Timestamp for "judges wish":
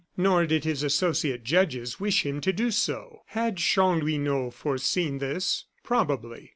1.43-2.25